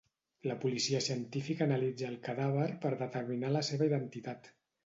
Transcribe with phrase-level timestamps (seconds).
[0.51, 4.55] La policia científica analitza el cadàver per determinar la seva identitat.